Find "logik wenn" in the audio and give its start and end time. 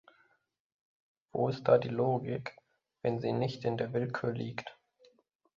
1.89-3.19